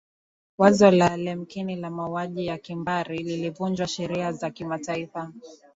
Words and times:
wazo 0.57 0.91
la 0.91 1.17
lemkin 1.17 1.79
la 1.79 1.89
mauaji 1.89 2.45
ya 2.45 2.57
kimbari 2.57 3.17
lilivunjwa 3.23 3.87
sheria 3.87 4.31
za 4.31 4.49
kimataifa 4.49 5.31